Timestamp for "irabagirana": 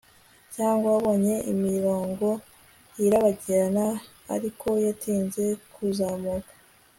3.05-3.85